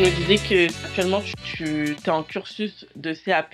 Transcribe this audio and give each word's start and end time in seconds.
tu 0.00 0.06
me 0.06 0.16
disais 0.16 0.36
que 0.36 0.86
actuellement 0.86 1.20
tu, 1.44 1.90
es 1.92 2.08
en 2.08 2.22
cursus 2.22 2.86
de 2.96 3.12
CAP. 3.12 3.52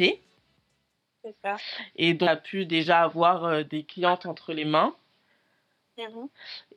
C'est 1.25 1.35
ça. 1.43 1.57
Et 1.97 2.15
donc 2.15 2.29
tu 2.29 2.33
as 2.33 2.37
pu 2.37 2.67
déjà 2.67 3.03
avoir 3.03 3.45
euh, 3.45 3.63
des 3.65 3.83
clientes 3.83 4.27
entre 4.27 4.53
les 4.53 4.65
mains. 4.65 4.95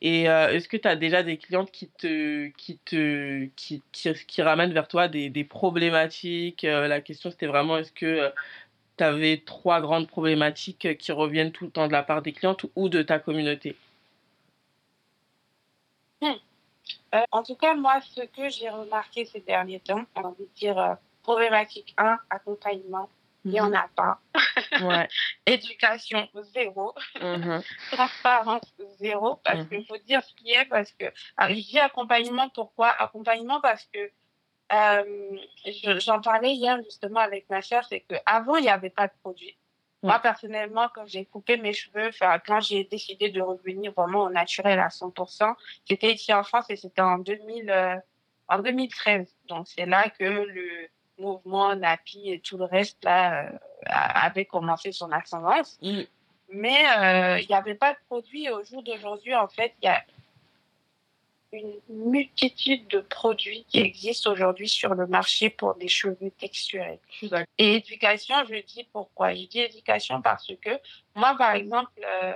Et 0.02 0.28
euh, 0.28 0.50
est-ce 0.50 0.68
que 0.68 0.78
tu 0.78 0.88
as 0.88 0.96
déjà 0.96 1.22
des 1.22 1.38
clientes 1.38 1.70
qui 1.72 1.88
te 1.90 2.48
qui 2.58 2.80
te 2.80 3.46
qui, 3.56 3.84
qui, 3.92 4.42
ramènent 4.42 4.74
vers 4.74 4.88
toi 4.88 5.08
des, 5.08 5.30
des 5.30 5.44
problématiques 5.44 6.64
euh, 6.64 6.88
La 6.88 7.02
question 7.02 7.30
c'était 7.30 7.46
vraiment 7.46 7.78
est-ce 7.78 7.92
que 7.92 8.32
tu 8.98 9.04
avais 9.04 9.44
trois 9.46 9.82
grandes 9.82 10.08
problématiques 10.08 10.98
qui 10.98 11.12
reviennent 11.12 11.52
tout 11.52 11.66
le 11.66 11.72
temps 11.72 11.88
de 11.88 11.92
la 11.92 12.02
part 12.02 12.24
des 12.24 12.32
clientes 12.32 12.66
ou 12.76 12.90
de 12.90 13.04
ta 13.04 13.20
communauté? 13.20 13.76
Euh, 17.16 17.24
en 17.32 17.44
tout 17.44 17.56
cas, 17.56 17.74
moi, 17.74 18.00
ce 18.02 18.22
que 18.22 18.50
j'ai 18.50 18.70
remarqué 18.70 19.26
ces 19.26 19.40
derniers 19.42 19.80
temps, 19.80 20.04
on 20.16 20.22
va 20.22 20.32
dire 20.56 20.78
euh, 20.78 20.96
problématique 21.24 21.94
1, 21.98 22.20
accompagnement, 22.30 23.10
il 23.46 23.52
n'y 23.52 23.62
en 23.62 23.74
a 23.74 23.88
pas. 23.96 24.20
Ouais. 24.82 25.08
Éducation, 25.46 26.28
zéro. 26.54 26.94
Mhm. 27.22 27.62
Transparence, 27.92 28.74
zéro. 29.00 29.38
Parce 29.44 29.66
qu'il 29.68 29.86
faut 29.86 29.98
dire 29.98 30.24
ce 30.24 30.34
qui 30.36 30.52
est, 30.52 30.66
parce 30.66 30.92
que. 30.92 31.06
Alors, 31.38 31.56
je 31.56 31.62
dis 31.62 31.80
accompagnement, 31.80 32.50
pourquoi? 32.50 32.90
Accompagnement 32.90 33.62
parce 33.62 33.86
que 33.94 34.12
euh, 34.72 35.38
j'en 35.98 36.22
parlais 36.22 36.54
hier 36.54 36.78
justement 36.84 37.22
avec 37.22 37.50
ma 37.50 37.62
chère, 37.62 37.86
c'est 37.88 38.02
qu'avant, 38.02 38.58
il 38.58 38.64
n'y 38.64 38.70
avait 38.70 38.90
pas 38.92 39.08
de 39.08 39.14
produit. 39.24 39.58
Moi, 40.02 40.20
personnellement, 40.20 40.88
quand 40.94 41.06
j'ai 41.08 41.26
coupé 41.26 41.58
mes 41.58 41.74
cheveux, 41.74 42.10
quand 42.46 42.62
j'ai 42.62 42.86
décidé 42.86 43.30
de 43.30 43.42
revenir 43.42 43.92
vraiment 43.92 44.24
au 44.24 44.30
naturel 44.30 44.80
à 44.80 44.88
100%, 44.88 45.56
j'étais 45.88 46.14
ici 46.14 46.34
en 46.34 46.44
France 46.44 46.70
et 46.70 46.78
c'était 46.78 47.02
en 47.02 47.18
2000, 47.18 47.70
euh, 47.70 47.96
en 48.48 48.60
2013. 48.60 49.28
Donc, 49.48 49.68
c'est 49.68 49.86
là 49.86 50.10
que 50.10 50.24
le 50.24 50.88
mouvement 51.18 51.76
NAPI 51.76 52.32
et 52.32 52.40
tout 52.40 52.58
le 52.58 52.64
reste, 52.64 53.04
là, 53.04 53.44
euh, 53.44 53.50
avait 53.88 54.46
commencé 54.46 54.92
son 54.94 55.12
ascendance. 55.12 55.78
Mm. 55.82 56.02
Mais 56.52 56.86
euh, 56.98 57.40
il 57.42 57.48
n'y 57.48 57.56
avait 57.56 57.76
pas 57.76 57.94
de 57.94 58.00
produit. 58.08 58.50
Au 58.50 58.64
jour 58.64 58.82
d'aujourd'hui, 58.82 59.36
en 59.36 59.48
fait, 59.48 59.74
il 59.82 59.86
y 59.86 59.90
a 59.90 60.02
une 61.52 61.80
multitude 61.90 62.88
de 62.88 63.00
produits 63.00 63.66
qui 63.70 63.80
existent 63.80 64.32
aujourd'hui 64.32 64.70
sur 64.70 64.94
le 64.94 65.08
marché 65.08 65.50
pour 65.50 65.76
des 65.76 65.88
cheveux 65.88 66.32
texturés. 66.38 67.00
Et 67.58 67.76
éducation, 67.76 68.36
je 68.48 68.64
dis 68.66 68.88
pourquoi. 68.92 69.34
Je 69.34 69.46
dis 69.46 69.60
éducation 69.60 70.22
parce 70.22 70.52
que 70.62 70.72
moi, 71.16 71.36
par 71.38 71.56
exemple, 71.56 71.92
euh, 72.06 72.34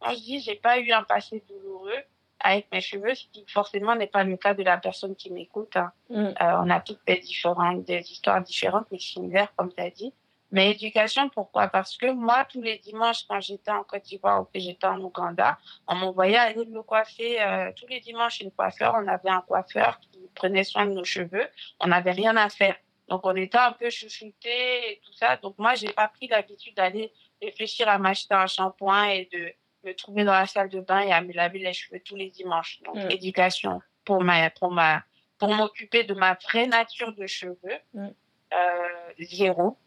quand 0.00 0.10
je 0.10 0.20
dis 0.20 0.40
j'ai 0.40 0.56
pas 0.56 0.78
eu 0.78 0.92
un 0.92 1.02
passé 1.02 1.42
douloureux 1.48 2.02
avec 2.40 2.66
mes 2.72 2.80
cheveux, 2.80 3.14
ce 3.14 3.26
qui 3.32 3.44
forcément 3.46 3.94
n'est 3.94 4.06
pas 4.06 4.24
le 4.24 4.36
cas 4.36 4.54
de 4.54 4.62
la 4.62 4.76
personne 4.76 5.14
qui 5.14 5.30
m'écoute. 5.30 5.76
Hein. 5.76 5.92
Mm. 6.10 6.16
Euh, 6.16 6.32
on 6.40 6.70
a 6.70 6.80
toutes 6.80 7.00
des 7.06 7.18
différentes, 7.18 7.84
des 7.84 8.00
histoires 8.10 8.40
différentes 8.40 8.86
mais 8.90 8.98
similaires, 8.98 9.52
comme 9.56 9.72
tu 9.72 9.80
as 9.80 9.90
dit. 9.90 10.12
Mais 10.52 10.70
éducation, 10.70 11.30
pourquoi? 11.30 11.68
Parce 11.68 11.96
que 11.96 12.12
moi, 12.12 12.44
tous 12.44 12.60
les 12.60 12.78
dimanches, 12.78 13.24
quand 13.26 13.40
j'étais 13.40 13.70
en 13.70 13.84
Côte 13.84 14.02
d'Ivoire 14.02 14.42
ou 14.42 14.44
que 14.44 14.60
j'étais 14.60 14.86
en 14.86 15.00
Ouganda, 15.00 15.58
on 15.88 15.94
m'envoyait 15.94 16.36
aller 16.36 16.66
me 16.66 16.82
coiffer 16.82 17.42
euh, 17.42 17.72
tous 17.74 17.86
les 17.86 18.00
dimanches 18.00 18.42
le 18.42 18.50
coiffeur. 18.50 18.94
On 19.02 19.08
avait 19.08 19.30
un 19.30 19.40
coiffeur 19.40 19.98
qui 20.00 20.20
prenait 20.34 20.64
soin 20.64 20.84
de 20.84 20.92
nos 20.92 21.04
cheveux. 21.04 21.48
On 21.80 21.86
n'avait 21.86 22.12
rien 22.12 22.36
à 22.36 22.50
faire. 22.50 22.76
Donc, 23.08 23.26
on 23.26 23.34
était 23.34 23.58
un 23.58 23.72
peu 23.72 23.88
chouchoutés 23.88 24.92
et 24.92 25.00
tout 25.04 25.12
ça. 25.14 25.38
Donc, 25.38 25.58
moi, 25.58 25.74
j'ai 25.74 25.92
pas 25.92 26.08
pris 26.08 26.28
l'habitude 26.28 26.76
d'aller 26.76 27.12
réfléchir 27.40 27.88
à 27.88 27.96
m'acheter 27.98 28.34
un 28.34 28.46
shampoing 28.46 29.08
et 29.08 29.28
de 29.32 29.52
me 29.84 29.94
trouver 29.94 30.24
dans 30.24 30.32
la 30.32 30.46
salle 30.46 30.68
de 30.68 30.80
bain 30.80 31.00
et 31.00 31.12
à 31.12 31.22
me 31.22 31.32
laver 31.32 31.60
les 31.60 31.72
cheveux 31.72 32.00
tous 32.00 32.16
les 32.16 32.28
dimanches. 32.28 32.80
Donc, 32.84 32.96
mm. 32.96 33.10
éducation 33.10 33.80
pour 34.04 34.22
ma, 34.22 34.50
pour 34.50 34.70
ma, 34.70 35.02
pour 35.38 35.54
m'occuper 35.54 36.04
de 36.04 36.12
ma 36.12 36.34
vraie 36.34 36.66
nature 36.66 37.14
de 37.14 37.26
cheveux. 37.26 37.78
Mm. 37.94 38.08
Euh, 38.52 39.12
zéro 39.18 39.78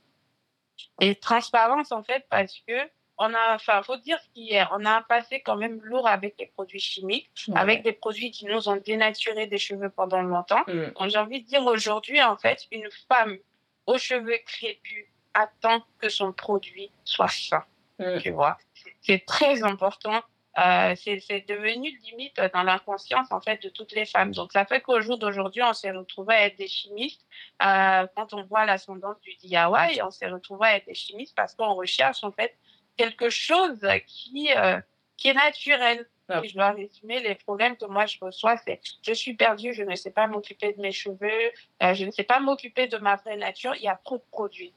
et 1.00 1.16
transparence, 1.16 1.92
en 1.92 2.04
fait, 2.04 2.26
parce 2.30 2.60
que 2.68 2.74
on 3.18 3.34
a, 3.34 3.56
enfin, 3.56 3.82
faut 3.84 3.98
dire 3.98 4.20
ce 4.20 4.28
qu'il 4.34 4.44
y 4.44 4.58
a. 4.58 4.70
On 4.74 4.84
a 4.84 4.98
un 4.98 5.02
passé 5.02 5.42
quand 5.42 5.56
même 5.56 5.80
lourd 5.84 6.08
avec 6.08 6.36
les 6.38 6.48
produits 6.48 6.80
chimiques, 6.80 7.30
avec 7.56 7.84
des 7.84 7.94
produits 7.94 8.32
qui 8.32 8.46
nous 8.46 8.68
ont 8.68 8.76
dénaturé 8.76 9.48
des 9.48 9.58
cheveux 9.58 9.90
pendant 9.90 10.22
longtemps. 10.22 10.64
Mm. 10.68 10.92
Donc, 11.00 11.10
j'ai 11.10 11.18
envie 11.18 11.42
de 11.42 11.48
dire 11.48 11.66
aujourd'hui, 11.66 12.22
en 12.22 12.36
fait, 12.36 12.68
une 12.72 12.90
femme 13.08 13.38
aux 13.86 13.98
cheveux 13.98 14.38
crépus 14.46 15.06
attend 15.34 15.84
que 16.00 16.10
son 16.10 16.34
produit 16.34 16.92
soit 17.06 17.30
sain. 17.30 17.64
Mm. 18.00 18.20
Tu 18.20 18.32
vois, 18.32 18.58
c'est 19.02 19.26
très 19.26 19.64
important 19.64 20.22
euh, 20.58 20.96
c'est 20.96 21.46
devenu 21.48 21.90
limite 22.04 22.40
dans 22.54 22.64
l'inconscience 22.64 23.30
en 23.32 23.42
fait 23.42 23.62
de 23.62 23.70
toutes 23.70 23.92
les 23.92 24.06
femmes. 24.06 24.32
Donc 24.32 24.54
ça 24.54 24.66
fait 24.66 24.80
qu'au 24.80 25.02
jour 25.02 25.18
d'aujourd'hui, 25.18 25.62
on 25.64 25.74
s'est 25.74 25.92
retrouvé 25.92 26.34
à 26.34 26.46
être 26.46 26.58
des 26.58 26.68
chimistes. 26.68 27.26
Euh, 27.62 28.08
quand 28.16 28.34
on 28.34 28.44
voit 28.44 28.66
l'ascendance 28.66 29.20
du 29.22 29.36
DIY, 29.36 30.02
on 30.02 30.12
s'est 30.12 30.30
retrouvé 30.30 30.68
à 30.68 30.76
être 30.78 30.86
des 30.86 30.94
chimistes 30.94 31.36
parce 31.36 31.56
qu'on 31.56 31.74
recherche 31.74 32.24
en 32.24 32.32
fait 32.32 32.56
quelque 32.96 33.30
chose 33.30 33.86
qui 34.08 34.50
euh, 34.56 34.80
qui 35.18 35.30
est 35.30 35.34
naturel. 35.34 36.08
Ah. 36.28 36.42
je 36.44 36.56
dois 36.56 36.72
résumer 36.72 37.20
les 37.20 37.36
problèmes 37.36 37.78
que 37.78 37.86
moi 37.86 38.08
je 38.08 38.18
reçois, 38.20 38.58
c'est 38.58 38.82
je 39.04 39.14
suis 39.14 39.36
perdue, 39.36 39.76
je 39.76 39.84
ne 39.84 39.94
sais 39.94 40.10
pas 40.10 40.26
m'occuper 40.26 40.74
de 40.74 40.82
mes 40.82 40.92
cheveux, 40.92 41.52
je 41.80 42.04
ne 42.04 42.10
sais 42.10 42.24
pas 42.24 42.40
m'occuper 42.40 42.88
de 42.88 42.98
ma 42.98 43.16
vraie 43.18 43.38
nature. 43.38 43.76
Il 43.76 43.84
y 43.84 43.88
a 43.88 44.00
trop 44.04 44.18
de 44.18 44.24
produits. 44.32 44.74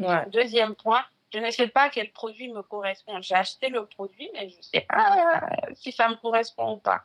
Ouais. 0.00 0.26
Deuxième 0.32 0.74
point, 0.74 1.04
je 1.32 1.38
ne 1.38 1.50
sais 1.50 1.68
pas 1.68 1.90
quel 1.90 2.10
produit 2.10 2.48
me 2.48 2.62
correspond. 2.62 3.20
J'ai 3.20 3.34
acheté 3.34 3.68
le 3.68 3.86
produit, 3.86 4.30
mais 4.34 4.48
je 4.48 4.56
ne 4.56 4.62
sais 4.62 4.86
pas 4.88 5.48
si 5.74 5.92
ça 5.92 6.08
me 6.08 6.16
correspond 6.16 6.74
ou 6.74 6.76
pas. 6.78 7.04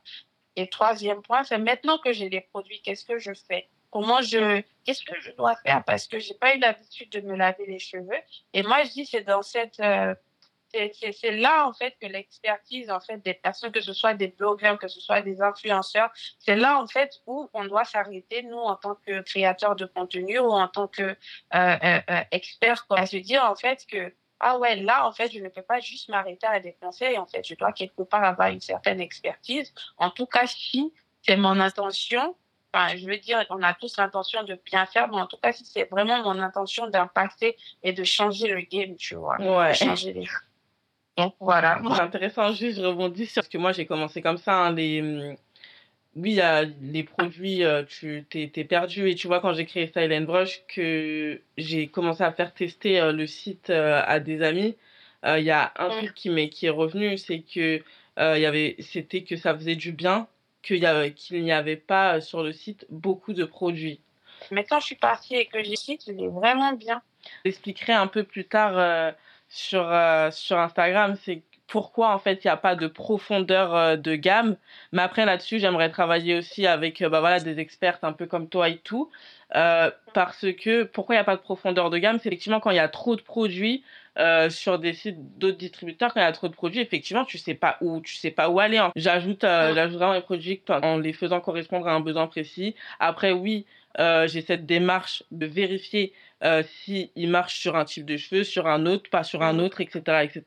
Et 0.55 0.67
troisième 0.67 1.21
point, 1.21 1.43
c'est 1.43 1.57
maintenant 1.57 1.97
que 1.97 2.13
j'ai 2.13 2.29
les 2.29 2.41
produits, 2.41 2.81
qu'est-ce 2.81 3.05
que 3.05 3.17
je 3.17 3.33
fais? 3.33 3.67
Comment 3.91 4.21
je, 4.21 4.61
qu'est-ce 4.83 5.03
que 5.03 5.19
je 5.19 5.31
dois 5.31 5.55
faire? 5.57 5.83
Parce 5.85 6.07
que 6.07 6.19
j'ai 6.19 6.33
pas 6.33 6.55
eu 6.55 6.59
l'habitude 6.59 7.09
de 7.11 7.21
me 7.21 7.35
laver 7.35 7.65
les 7.65 7.79
cheveux. 7.79 8.19
Et 8.53 8.63
moi, 8.63 8.83
je 8.83 8.91
dis, 8.91 9.05
c'est 9.05 9.21
dans 9.21 9.41
cette, 9.41 9.79
euh, 9.79 10.15
c'est 11.11 11.31
là 11.31 11.67
en 11.67 11.73
fait 11.73 11.95
que 12.01 12.07
l'expertise 12.07 12.89
en 12.89 12.99
fait 12.99 13.17
des 13.17 13.33
personnes, 13.33 13.71
que 13.71 13.81
ce 13.81 13.93
soit 13.93 14.13
des 14.13 14.27
blogueurs, 14.27 14.77
que 14.77 14.87
ce 14.87 14.99
soit 14.99 15.21
des 15.21 15.41
influenceurs, 15.41 16.11
c'est 16.39 16.55
là 16.55 16.79
en 16.79 16.87
fait 16.87 17.21
où 17.27 17.49
on 17.53 17.65
doit 17.65 17.85
s'arrêter 17.85 18.43
nous 18.43 18.57
en 18.57 18.75
tant 18.75 18.95
que 18.95 19.21
créateurs 19.21 19.75
de 19.75 19.85
contenu 19.85 20.39
ou 20.39 20.51
en 20.51 20.67
tant 20.67 20.87
que 20.87 21.03
euh, 21.03 21.15
euh, 21.53 21.99
euh 22.09 22.21
experts, 22.31 22.85
à 22.89 23.05
se 23.05 23.17
dire 23.17 23.43
en 23.43 23.55
fait 23.55 23.85
que 23.85 24.13
ah 24.39 24.57
ouais 24.57 24.75
là 24.75 25.07
en 25.07 25.11
fait 25.11 25.31
je 25.31 25.39
ne 25.39 25.49
peux 25.49 25.61
pas 25.61 25.79
juste 25.79 26.09
m'arrêter 26.09 26.47
à 26.47 26.59
des 26.59 26.73
conseils, 26.73 27.17
en 27.17 27.25
fait 27.25 27.45
je 27.47 27.55
dois 27.55 27.71
quelque 27.71 28.03
part 28.03 28.23
avoir 28.23 28.49
une 28.49 28.61
certaine 28.61 28.99
expertise. 28.99 29.73
En 29.97 30.09
tout 30.09 30.25
cas 30.25 30.47
si 30.47 30.93
c'est 31.21 31.37
mon 31.37 31.59
intention, 31.59 32.35
Enfin, 32.75 32.97
je 32.97 33.05
veux 33.05 33.17
dire, 33.17 33.45
on 33.51 33.63
a 33.63 33.73
tous 33.73 33.95
l'intention 33.97 34.43
de 34.43 34.59
bien 34.65 34.85
faire, 34.85 35.07
mais 35.07 35.21
en 35.21 35.27
tout 35.27 35.37
cas, 35.37 35.53
si 35.53 35.63
c'est 35.63 35.89
vraiment 35.89 36.21
mon 36.23 36.37
intention 36.41 36.89
d'impacter 36.89 37.55
et 37.83 37.93
de 37.93 38.03
changer 38.03 38.49
le 38.49 38.59
game, 38.59 38.97
tu 38.97 39.15
vois, 39.15 39.39
ouais. 39.39 39.69
de 39.69 39.75
changer 39.75 40.11
les. 40.11 40.27
Donc 41.17 41.33
voilà. 41.39 41.81
C'est 41.95 42.01
intéressant, 42.01 42.51
juste 42.53 42.79
je 42.79 42.85
rebondis 42.85 43.25
sur 43.25 43.43
ce 43.43 43.49
que 43.49 43.57
moi 43.57 43.71
j'ai 43.71 43.85
commencé 43.85 44.21
comme 44.21 44.37
ça. 44.37 44.65
Hein, 44.65 44.73
les, 44.73 45.01
hum, 45.01 45.35
oui, 46.15 46.31
il 46.31 46.35
y 46.35 46.41
a 46.41 46.63
les 46.63 47.03
produits, 47.03 47.63
euh, 47.65 47.83
tu 47.83 48.25
t'es, 48.29 48.47
perdu 48.63 49.09
et 49.09 49.15
tu 49.15 49.27
vois 49.27 49.41
quand 49.41 49.53
j'ai 49.53 49.65
créé 49.65 49.87
Style 49.87 50.25
Brush 50.25 50.63
que 50.67 51.41
j'ai 51.57 51.87
commencé 51.87 52.23
à 52.23 52.31
faire 52.31 52.53
tester 52.53 53.01
euh, 53.01 53.11
le 53.11 53.27
site 53.27 53.69
euh, 53.69 54.01
à 54.05 54.19
des 54.21 54.41
amis. 54.41 54.75
Il 55.27 55.43
y 55.43 55.49
a 55.49 55.73
un 55.77 55.89
truc 55.89 56.13
qui 56.13 56.29
m'est 56.29 56.49
qui 56.49 56.67
est 56.67 56.69
revenu, 56.69 57.17
c'est 57.17 57.39
que 57.39 57.81
y 58.17 58.45
avait, 58.45 58.75
c'était 58.77 59.23
que 59.23 59.35
ça 59.37 59.55
faisait 59.55 59.75
du 59.75 59.91
bien, 59.91 60.27
qu'il 60.61 60.81
n'y 61.31 61.51
avait 61.51 61.77
pas 61.77 62.21
sur 62.21 62.43
le 62.43 62.53
site 62.53 62.85
beaucoup 62.91 63.33
de 63.33 63.43
produits. 63.43 63.99
Maintenant, 64.51 64.79
je 64.79 64.85
suis 64.85 64.95
partie 64.95 65.33
et 65.33 65.47
que 65.47 65.63
j'ai 65.63 65.75
site, 65.75 66.05
il 66.05 66.23
est 66.23 66.27
vraiment 66.27 66.73
bien. 66.73 67.01
J'expliquerai 67.43 67.93
un 67.93 68.05
peu 68.05 68.23
plus 68.23 68.45
tard 68.45 69.15
sur, 69.55 69.89
euh, 69.89 70.31
sur 70.31 70.59
Instagram, 70.59 71.15
c'est 71.23 71.41
pourquoi 71.67 72.13
en 72.13 72.19
fait 72.19 72.43
il 72.43 72.47
n'y 72.47 72.51
a 72.51 72.57
pas 72.57 72.75
de 72.75 72.87
profondeur 72.87 73.73
euh, 73.73 73.95
de 73.95 74.15
gamme. 74.15 74.57
Mais 74.91 75.01
après 75.01 75.25
là-dessus, 75.25 75.59
j'aimerais 75.59 75.89
travailler 75.89 76.37
aussi 76.37 76.67
avec 76.67 77.01
euh, 77.01 77.09
bah, 77.09 77.21
voilà, 77.21 77.39
des 77.39 77.59
expertes 77.59 78.03
un 78.03 78.11
peu 78.11 78.25
comme 78.25 78.49
toi 78.49 78.69
et 78.69 78.77
tout. 78.77 79.09
parce 79.51 80.45
que 80.61 80.83
pourquoi 80.83 81.15
il 81.15 81.17
n'y 81.17 81.21
a 81.21 81.25
pas 81.25 81.37
de 81.37 81.41
profondeur 81.41 81.89
de 81.89 81.97
gamme? 81.97 82.19
C'est 82.19 82.27
effectivement 82.27 82.59
quand 82.59 82.71
il 82.71 82.75
y 82.75 82.79
a 82.79 82.89
trop 82.89 83.15
de 83.15 83.21
produits 83.21 83.83
sur 84.49 84.79
des 84.79 84.93
sites 84.93 85.37
d'autres 85.37 85.57
distributeurs, 85.57 86.13
quand 86.13 86.19
il 86.19 86.23
y 86.23 86.27
a 86.27 86.31
trop 86.31 86.47
de 86.47 86.53
produits, 86.53 86.79
effectivement, 86.79 87.25
tu 87.25 87.37
sais 87.37 87.53
pas 87.53 87.77
où, 87.81 88.01
tu 88.01 88.15
sais 88.15 88.31
pas 88.31 88.49
où 88.49 88.59
aller. 88.59 88.77
Hein. 88.77 88.91
J'ajoute, 88.95 89.41
j'ajoute 89.41 89.97
vraiment 89.97 90.13
les 90.13 90.21
produits 90.21 90.61
en 90.69 90.97
les 90.97 91.13
faisant 91.13 91.41
correspondre 91.41 91.87
à 91.87 91.93
un 91.93 91.99
besoin 91.99 92.27
précis. 92.27 92.75
Après, 92.99 93.31
oui, 93.31 93.65
j'ai 93.97 94.41
cette 94.41 94.65
démarche 94.65 95.23
de 95.31 95.45
vérifier 95.45 96.13
euh, 96.43 96.63
s'il 96.63 97.29
marche 97.29 97.59
sur 97.59 97.75
un 97.75 97.85
type 97.85 98.05
de 98.05 98.17
cheveux, 98.17 98.43
sur 98.43 98.67
un 98.67 98.85
autre, 98.85 99.09
pas 99.09 99.23
sur 99.23 99.41
un 99.41 99.53
mmh. 99.53 99.59
autre, 99.61 99.81
etc. 99.81 100.01
etc. 100.23 100.43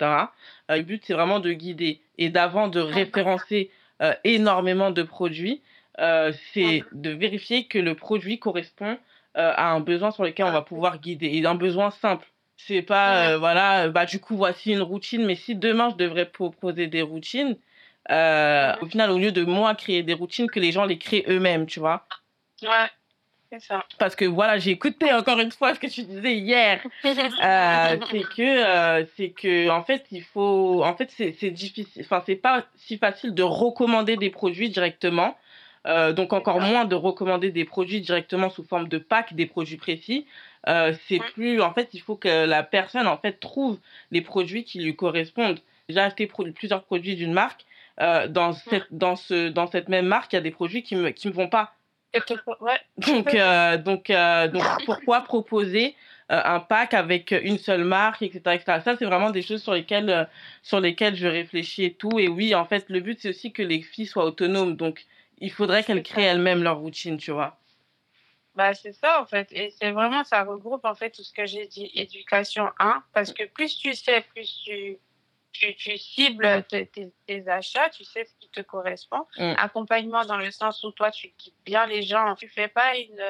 Euh, 0.70 0.76
le 0.76 0.82
but, 0.82 1.02
c'est 1.04 1.14
vraiment 1.14 1.40
de 1.40 1.52
guider. 1.52 2.00
Et 2.18 2.28
d'avant 2.28 2.68
de 2.68 2.80
référencer 2.80 3.70
euh, 4.02 4.12
énormément 4.24 4.90
de 4.90 5.02
produits, 5.02 5.62
euh, 5.98 6.32
c'est 6.52 6.84
de 6.92 7.10
vérifier 7.10 7.64
que 7.64 7.78
le 7.78 7.94
produit 7.94 8.38
correspond 8.38 8.98
euh, 9.36 9.52
à 9.56 9.72
un 9.72 9.80
besoin 9.80 10.10
sur 10.10 10.24
lequel 10.24 10.46
on 10.46 10.52
va 10.52 10.62
pouvoir 10.62 11.00
guider. 11.00 11.30
Et 11.32 11.44
un 11.46 11.54
besoin 11.54 11.90
simple. 11.90 12.28
C'est 12.56 12.82
pas, 12.82 13.30
euh, 13.30 13.38
voilà, 13.38 13.88
bah 13.88 14.04
du 14.04 14.20
coup, 14.20 14.36
voici 14.36 14.72
une 14.72 14.82
routine, 14.82 15.24
mais 15.24 15.36
si 15.36 15.54
demain 15.54 15.90
je 15.90 15.96
devrais 15.96 16.26
proposer 16.26 16.86
des 16.86 17.02
routines, 17.02 17.56
au 18.10 18.86
final, 18.86 19.10
au 19.10 19.18
lieu 19.18 19.32
de 19.32 19.44
moi 19.44 19.74
créer 19.74 20.02
des 20.02 20.14
routines, 20.14 20.50
que 20.50 20.60
les 20.60 20.72
gens 20.72 20.84
les 20.84 20.98
créent 20.98 21.24
eux-mêmes, 21.28 21.66
tu 21.66 21.78
vois? 21.78 22.04
Ouais. 22.62 22.88
Ça. 23.60 23.84
Parce 23.98 24.14
que 24.14 24.26
voilà, 24.26 24.58
j'ai 24.58 24.72
écouté 24.72 25.10
encore 25.12 25.40
une 25.40 25.50
fois 25.50 25.74
ce 25.74 25.80
que 25.80 25.86
tu 25.86 26.02
disais 26.02 26.36
hier. 26.36 26.80
Euh, 27.04 27.96
c'est 28.10 28.22
que, 28.22 28.42
euh, 28.42 29.04
c'est 29.16 29.30
que, 29.30 29.70
en 29.70 29.82
fait, 29.82 30.04
il 30.10 30.22
faut, 30.22 30.82
en 30.84 30.94
fait, 30.94 31.10
c'est, 31.10 31.50
difficile, 31.50 32.02
enfin, 32.04 32.22
c'est 32.26 32.36
pas 32.36 32.64
si 32.76 32.98
facile 32.98 33.34
de 33.34 33.42
recommander 33.42 34.16
des 34.16 34.30
produits 34.30 34.68
directement. 34.68 35.36
Euh, 35.86 36.12
donc 36.12 36.32
encore 36.32 36.60
moins 36.60 36.84
de 36.84 36.94
recommander 36.94 37.50
des 37.50 37.64
produits 37.64 38.00
directement 38.00 38.50
sous 38.50 38.64
forme 38.64 38.88
de 38.88 38.98
pack, 38.98 39.34
des 39.34 39.46
produits 39.46 39.76
précis. 39.76 40.26
C'est 40.66 41.20
plus, 41.32 41.62
en 41.62 41.72
fait, 41.72 41.90
il 41.94 42.00
faut 42.00 42.16
que 42.16 42.44
la 42.44 42.62
personne, 42.62 43.06
en 43.06 43.16
fait, 43.16 43.40
trouve 43.40 43.78
les 44.10 44.20
produits 44.20 44.64
qui 44.64 44.80
lui 44.80 44.94
correspondent. 44.94 45.60
J'ai 45.88 46.00
acheté 46.00 46.26
pro 46.26 46.44
plusieurs 46.44 46.82
produits 46.82 47.16
d'une 47.16 47.32
marque. 47.32 47.64
Dans 47.98 48.52
cette, 48.52 48.86
dans 48.90 49.16
ce, 49.16 49.48
dans 49.48 49.66
cette 49.66 49.88
même 49.88 50.06
marque, 50.06 50.32
il 50.32 50.36
y 50.36 50.38
a 50.38 50.42
des 50.42 50.50
produits 50.50 50.82
qui 50.82 50.96
me, 50.96 51.10
qui 51.10 51.28
me 51.28 51.32
vont 51.32 51.48
pas. 51.48 51.72
Ouais. 52.60 52.80
Donc, 52.96 53.34
euh, 53.34 53.78
donc, 53.78 54.10
euh, 54.10 54.48
donc, 54.48 54.64
pourquoi 54.86 55.20
proposer 55.20 55.94
euh, 56.30 56.40
un 56.42 56.60
pack 56.60 56.94
avec 56.94 57.32
une 57.32 57.58
seule 57.58 57.84
marque, 57.84 58.22
etc., 58.22 58.40
etc. 58.56 58.80
Ça, 58.84 58.96
c'est 58.96 59.04
vraiment 59.04 59.30
des 59.30 59.42
choses 59.42 59.62
sur 59.62 59.74
lesquelles, 59.74 60.28
sur 60.62 60.80
lesquelles 60.80 61.16
je 61.16 61.26
réfléchis 61.26 61.84
et 61.84 61.94
tout. 61.94 62.18
Et 62.18 62.28
oui, 62.28 62.54
en 62.54 62.64
fait, 62.64 62.86
le 62.88 63.00
but, 63.00 63.20
c'est 63.20 63.28
aussi 63.30 63.52
que 63.52 63.62
les 63.62 63.82
filles 63.82 64.06
soient 64.06 64.24
autonomes. 64.24 64.76
Donc, 64.76 65.06
il 65.38 65.52
faudrait 65.52 65.84
qu'elles 65.84 66.02
créent 66.02 66.24
elles-mêmes 66.24 66.62
leur 66.62 66.78
routine, 66.78 67.18
tu 67.18 67.30
vois. 67.30 67.58
Bah, 68.54 68.74
c'est 68.74 68.92
ça, 68.92 69.22
en 69.22 69.26
fait. 69.26 69.48
Et 69.52 69.70
c'est 69.78 69.92
vraiment, 69.92 70.24
ça 70.24 70.42
regroupe, 70.42 70.84
en 70.84 70.94
fait, 70.94 71.10
tout 71.10 71.22
ce 71.22 71.32
que 71.32 71.46
j'ai 71.46 71.66
dit, 71.66 71.90
éducation 71.94 72.68
1. 72.80 73.02
Parce 73.12 73.32
que 73.32 73.44
plus 73.44 73.76
tu 73.76 73.94
sais, 73.94 74.24
plus 74.34 74.62
tu, 74.64 74.98
tu, 75.58 75.74
tu 75.74 75.98
cibles 75.98 76.64
tes, 76.68 76.86
tes, 76.86 77.10
tes 77.26 77.48
achats, 77.48 77.88
tu 77.90 78.04
sais 78.04 78.24
ce 78.24 78.34
qui 78.38 78.48
te 78.48 78.60
correspond. 78.60 79.26
Mm. 79.36 79.54
Accompagnement 79.58 80.24
dans 80.24 80.36
le 80.36 80.50
sens 80.50 80.82
où 80.84 80.92
toi, 80.92 81.10
tu 81.10 81.32
guides 81.38 81.54
bien 81.64 81.86
les 81.86 82.02
gens. 82.02 82.34
Tu 82.36 82.48
fais 82.48 82.68
pas 82.68 82.96
une, 82.96 83.20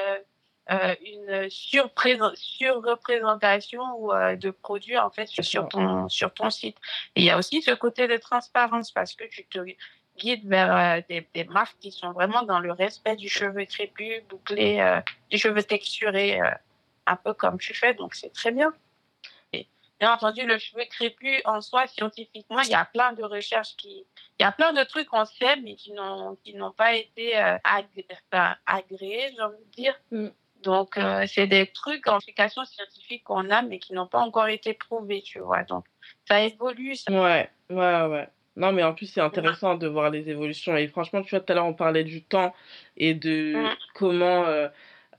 euh, 0.71 0.95
une 1.05 1.51
surreprésentation 1.51 3.83
ou, 3.99 4.13
euh, 4.13 4.37
de 4.37 4.51
produits, 4.51 4.99
en 4.99 5.11
fait, 5.11 5.27
sur, 5.27 5.45
sur 5.45 5.69
ton, 5.69 6.09
sur 6.09 6.33
ton 6.33 6.51
site. 6.51 6.77
Et 7.17 7.23
il 7.23 7.25
y 7.25 7.31
a 7.31 7.39
aussi 7.39 7.63
ce 7.63 7.73
côté 7.73 8.07
de 8.09 8.17
transparence 8.17 8.93
parce 8.93 9.15
que 9.15 9.25
tu 9.25 9.47
te 9.47 9.59
guides 10.19 10.47
vers 10.47 10.77
euh, 10.77 11.01
des, 11.09 11.27
des 11.35 11.45
marques 11.45 11.77
qui 11.81 11.93
sont 11.93 12.13
vraiment 12.13 12.43
dans 12.43 12.59
le 12.59 12.73
respect 12.73 13.17
du 13.17 13.29
cheveu 13.29 13.65
crépus, 13.65 14.23
bouclé, 14.29 14.81
euh, 14.81 15.01
du 15.31 15.39
cheveu 15.39 15.63
texturé, 15.63 16.41
euh, 16.41 16.51
un 17.07 17.17
peu 17.17 17.33
comme 17.33 17.59
tu 17.59 17.75
fais. 17.75 17.95
Donc, 17.95 18.15
c'est 18.15 18.33
très 18.33 18.51
bien. 18.51 18.73
Bien 20.01 20.13
entendu, 20.13 20.47
le 20.47 20.59
cheveu 20.59 20.85
crépus 20.89 21.41
en 21.45 21.61
soi, 21.61 21.87
scientifiquement, 21.89 22.61
il 22.61 22.69
y 22.69 22.75
a 22.75 22.85
plein 22.85 23.13
de 23.13 23.25
recherches 23.25 23.75
qui, 23.77 24.07
il 24.39 24.43
y 24.43 24.45
a 24.45 24.53
plein 24.53 24.73
de 24.73 24.85
trucs 24.85 25.09
qu'on 25.09 25.25
sait, 25.25 25.57
mais 25.57 25.75
qui 25.75 25.93
n'ont, 25.93 26.37
pas 26.77 26.95
été 26.95 27.37
euh, 27.37 27.57
agré- 27.65 28.07
enfin, 28.33 28.55
agréés, 28.65 29.33
j'ai 29.35 29.43
envie 29.43 29.57
de 29.57 29.71
dire. 29.73 29.95
Mm. 30.13 30.29
Donc, 30.63 30.97
euh, 30.99 31.25
c'est 31.27 31.47
des 31.47 31.67
trucs 31.67 32.07
en 32.09 32.17
application 32.17 32.65
scientifique 32.65 33.25
qu'on 33.25 33.51
a, 33.51 33.63
mais 33.63 33.79
qui 33.79 33.93
n'ont 33.93 34.07
pas 34.07 34.21
encore 34.21 34.49
été 34.49 34.75
prouvés, 34.75 35.23
tu 35.23 35.41
vois. 35.41 35.65
Donc, 35.65 35.85
ça 36.27 36.43
évolue. 36.43 36.97
Ça... 36.97 37.13
Ouais, 37.13 37.51
ouais, 37.71 38.03
ouais. 38.07 38.29
Non, 38.57 38.73
mais 38.73 38.83
en 38.83 38.93
plus, 38.93 39.07
c'est 39.07 39.21
intéressant 39.21 39.77
de 39.77 39.87
voir 39.87 40.11
les 40.11 40.29
évolutions. 40.29 40.77
Et 40.77 40.89
franchement, 40.89 41.23
tu 41.23 41.31
vois, 41.31 41.41
tout 41.41 41.53
à 41.53 41.55
l'heure, 41.55 41.67
on 41.67 41.75
parlait 41.75 42.03
du 42.03 42.25
temps 42.25 42.55
et 42.97 43.15
de 43.15 43.55
Mm. 43.55 43.77
comment, 43.95 44.45
euh, 44.47 44.69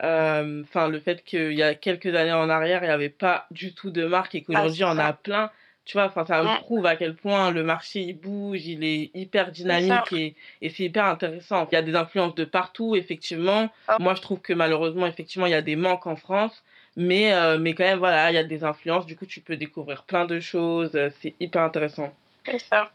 enfin, 0.02 0.88
le 0.88 1.00
fait 1.00 1.24
qu'il 1.24 1.54
y 1.54 1.64
a 1.64 1.76
quelques 1.76 2.14
années 2.16 2.32
en 2.34 2.50
arrière, 2.50 2.84
il 2.84 2.88
n'y 2.88 2.92
avait 2.94 3.10
pas 3.10 3.48
du 3.52 3.74
tout 3.74 3.92
de 3.92 4.06
marque 4.06 4.36
et 4.36 4.42
qu'aujourd'hui, 4.44 4.84
Ah, 4.84 4.92
on 4.92 4.96
c'est 4.96 5.02
a 5.02 5.08
ça. 5.08 5.14
plein. 5.14 5.52
Tu 5.86 5.98
vois, 5.98 6.06
enfin, 6.06 6.24
ça 6.26 6.44
me 6.44 6.60
prouve 6.60 6.86
à 6.86 6.96
quel 6.96 7.16
point 7.16 7.50
le 7.50 7.64
marché, 7.64 8.02
il 8.02 8.14
bouge, 8.14 8.64
il 8.68 8.84
est 8.84 9.10
hyper 9.16 9.46
ça. 9.48 9.52
dynamique 9.52 10.14
et, 10.14 10.36
et 10.62 10.70
c'est 10.70 10.84
hyper 10.84 11.06
intéressant. 11.06 11.68
Il 11.72 11.76
y 11.76 11.78
a 11.78 11.82
des 11.82 11.96
influences 11.96 12.36
de 12.36 12.46
partout, 12.46 12.96
effectivement. 12.96 13.70
Ah. 13.88 13.98
Moi, 14.00 14.14
je 14.14 14.22
trouve 14.22 14.40
que 14.40 14.54
malheureusement, 14.54 15.08
effectivement, 15.08 15.48
il 15.48 15.52
y 15.52 15.56
a 15.56 15.64
des 15.64 15.76
manques 15.76 16.06
en 16.06 16.16
France. 16.16 16.64
Mais, 16.96 17.34
euh, 17.34 17.58
mais 17.58 17.74
quand 17.74 17.86
même, 17.86 17.98
voilà, 18.00 18.30
il 18.32 18.36
y 18.36 18.38
a 18.38 18.44
des 18.44 18.64
influences. 18.64 19.06
Du 19.08 19.16
coup, 19.16 19.26
tu 19.26 19.42
peux 19.42 19.56
découvrir 19.58 20.04
plein 20.04 20.26
de 20.26 20.40
choses. 20.40 20.92
euh, 20.96 21.10
C'est 21.22 21.34
hyper 21.40 21.64
intéressant. 21.64 22.14
C'est 22.46 22.60
ça. 22.60 22.92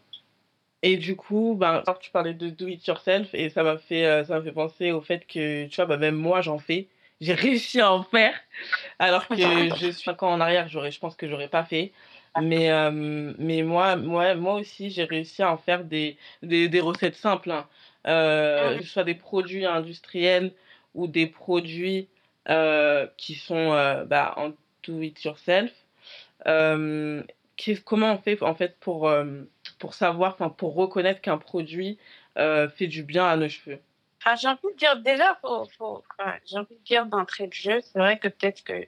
Et 0.81 0.97
du 0.97 1.15
coup, 1.15 1.55
ben, 1.59 1.81
alors 1.85 1.99
tu 1.99 2.11
parlais 2.11 2.33
de 2.35 2.49
do 2.49 2.67
it 2.67 2.85
yourself 2.87 3.27
et 3.33 3.49
ça 3.49 3.63
m'a 3.63 3.77
fait, 3.77 4.05
euh, 4.05 4.23
ça 4.23 4.35
m'a 4.37 4.41
fait 4.43 4.51
penser 4.51 4.91
au 4.91 5.01
fait 5.01 5.25
que, 5.27 5.65
tu 5.67 5.75
vois, 5.75 5.85
bah, 5.85 5.97
même 5.97 6.15
moi, 6.15 6.41
j'en 6.41 6.59
fais. 6.59 6.87
J'ai 7.21 7.33
réussi 7.33 7.79
à 7.81 7.91
en 7.91 8.03
faire, 8.03 8.33
alors 8.99 9.29
que 9.29 9.69
je 9.75 9.91
suis 9.91 10.11
ans 10.11 10.17
en 10.33 10.41
arrière, 10.41 10.67
j'aurais, 10.67 10.91
je 10.91 10.99
pense 10.99 11.15
que 11.15 11.27
j'aurais 11.29 11.49
pas 11.49 11.63
fait. 11.63 11.93
Mais, 12.35 12.69
euh, 12.71 13.33
mais 13.39 13.63
moi, 13.63 13.95
moi, 13.95 14.35
moi 14.35 14.55
aussi, 14.55 14.89
j'ai 14.89 15.05
réussi 15.05 15.41
à 15.43 15.51
en 15.51 15.57
faire 15.57 15.85
des, 15.85 16.17
des, 16.43 16.67
des 16.69 16.81
recettes 16.81 17.15
simples, 17.15 17.51
hein. 17.51 17.67
Euh, 18.07 18.75
Mhm. 18.75 18.79
que 18.79 18.83
ce 18.83 18.89
soit 18.93 19.03
des 19.05 19.15
produits 19.15 19.65
industriels 19.65 20.53
ou 20.93 21.07
des 21.07 21.27
produits 21.27 22.09
euh, 22.49 23.07
qui 23.17 23.35
sont 23.35 23.69
bah, 24.07 24.33
en 24.37 24.51
do 24.83 25.01
it 25.01 25.23
yourself. 25.23 25.71
Comment 27.85 28.13
on 28.13 28.17
fait 28.17 28.41
en 28.43 28.55
fait 28.55 28.77
pour, 28.79 29.09
pour 29.79 29.93
savoir, 29.93 30.35
pour 30.57 30.75
reconnaître 30.75 31.21
qu'un 31.21 31.37
produit 31.37 31.97
fait 32.35 32.87
du 32.87 33.03
bien 33.03 33.25
à 33.25 33.37
nos 33.37 33.49
cheveux? 33.49 33.79
Enfin, 34.25 34.35
j'ai 34.35 34.47
envie 34.47 34.73
de 34.73 34.77
dire, 34.77 34.97
déjà, 34.97 35.39
faut, 35.41 35.67
j'ai 36.45 36.57
envie 36.57 36.75
de 36.75 36.83
dire 36.83 37.05
d'entrée 37.05 37.47
de 37.47 37.53
jeu, 37.53 37.81
c'est 37.81 37.99
vrai 37.99 38.17
que 38.17 38.27
peut-être 38.27 38.63
que 38.63 38.87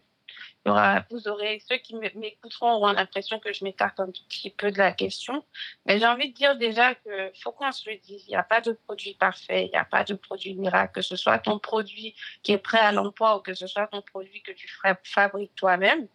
aura, 0.65 1.05
vous 1.11 1.27
aurez, 1.27 1.61
ceux 1.67 1.77
qui 1.77 1.95
m'écouteront 1.95 2.73
auront 2.73 2.91
l'impression 2.91 3.39
que 3.39 3.53
je 3.53 3.63
m'écarte 3.63 3.99
un 3.99 4.11
tout 4.11 4.23
petit 4.27 4.49
peu 4.49 4.71
de 4.71 4.77
la 4.77 4.91
question. 4.91 5.43
Mais 5.85 5.99
j'ai 5.99 6.05
envie 6.05 6.29
de 6.29 6.35
dire 6.35 6.57
déjà 6.57 6.95
que 6.95 7.31
faut 7.41 7.51
qu'on 7.51 7.71
se 7.71 7.89
le 7.89 7.97
dise, 7.97 8.23
il 8.27 8.31
n'y 8.31 8.35
a 8.35 8.43
pas 8.43 8.61
de 8.61 8.73
produit 8.73 9.13
parfait, 9.13 9.65
il 9.65 9.69
n'y 9.69 9.77
a 9.77 9.85
pas 9.85 10.03
de 10.03 10.13
produit 10.13 10.55
miracle, 10.55 10.93
que 10.93 11.01
ce 11.01 11.15
soit 11.15 11.39
ton 11.39 11.59
produit 11.59 12.15
qui 12.43 12.51
est 12.51 12.57
prêt 12.57 12.79
à 12.79 12.91
l'emploi 12.91 13.37
ou 13.37 13.39
que 13.41 13.53
ce 13.53 13.67
soit 13.67 13.87
ton 13.87 14.01
produit 14.01 14.41
que 14.41 14.51
tu 14.51 14.67
fabriques 15.03 15.55
toi-même. 15.55 16.07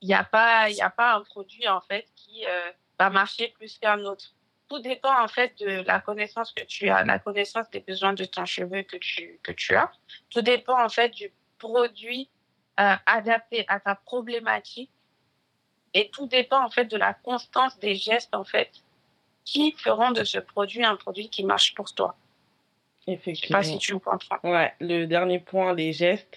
Il 0.00 0.08
n'y 0.08 0.14
a 0.14 0.24
pas, 0.24 0.68
a 0.80 0.90
pas 0.90 1.14
un 1.14 1.22
produit, 1.22 1.68
en 1.68 1.80
fait, 1.80 2.06
qui 2.14 2.46
euh, 2.46 2.70
va 2.98 3.10
marcher 3.10 3.48
plus 3.48 3.78
qu'un 3.78 4.04
autre 4.04 4.32
tout 4.68 4.78
dépend 4.80 5.22
en 5.22 5.28
fait 5.28 5.58
de 5.58 5.82
la 5.86 6.00
connaissance 6.00 6.52
que 6.52 6.64
tu 6.64 6.88
as, 6.88 7.04
la 7.04 7.18
connaissance 7.18 7.70
des 7.70 7.80
besoins 7.80 8.12
de 8.12 8.24
ton 8.24 8.44
cheveu 8.44 8.82
que 8.82 8.96
tu, 8.96 9.40
que 9.42 9.52
tu 9.52 9.74
as. 9.74 9.90
Tout 10.30 10.42
dépend 10.42 10.82
en 10.84 10.88
fait 10.88 11.10
du 11.10 11.32
produit 11.58 12.28
euh, 12.80 12.94
adapté 13.06 13.64
à 13.68 13.80
ta 13.80 13.94
problématique. 13.94 14.90
Et 15.94 16.10
tout 16.10 16.26
dépend 16.26 16.64
en 16.64 16.70
fait 16.70 16.84
de 16.84 16.96
la 16.96 17.14
constance 17.14 17.78
des 17.78 17.94
gestes 17.94 18.34
en 18.34 18.44
fait 18.44 18.70
qui 19.44 19.72
feront 19.72 20.10
de 20.10 20.24
ce 20.24 20.38
produit 20.38 20.84
un 20.84 20.96
produit 20.96 21.30
qui 21.30 21.44
marche 21.44 21.74
pour 21.74 21.92
toi. 21.94 22.14
Je 23.00 23.04
sais 23.06 23.12
Effectivement. 23.12 23.58
pas 23.58 23.62
si 23.62 23.78
tu 23.78 23.94
me 23.94 23.98
comprends. 23.98 24.38
Ouais, 24.44 24.74
le 24.80 25.06
dernier 25.06 25.38
point, 25.38 25.72
les 25.72 25.94
gestes. 25.94 26.36